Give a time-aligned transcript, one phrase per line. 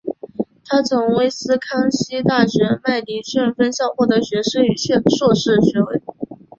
[0.65, 6.01] 他从威斯康辛大学麦迪逊分校获得学士与硕士学位。